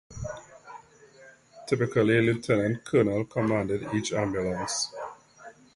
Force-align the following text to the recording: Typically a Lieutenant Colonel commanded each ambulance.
Typically 1.67 2.17
a 2.17 2.21
Lieutenant 2.23 2.83
Colonel 2.83 3.23
commanded 3.25 3.85
each 3.93 4.11
ambulance. 4.13 4.91